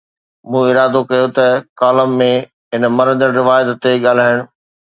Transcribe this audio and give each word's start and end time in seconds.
مون 0.49 0.63
ارادو 0.69 1.01
ڪيو 1.09 1.27
ته 1.37 1.47
ڪالم 1.79 2.09
۾ 2.21 2.31
هن 2.71 2.83
مرندڙ 2.97 3.29
روايت 3.39 3.67
تي 3.83 3.91
ڳالهائڻ. 4.05 4.37